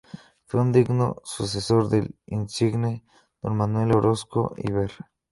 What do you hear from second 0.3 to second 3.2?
Fue un digno sucesor del insigne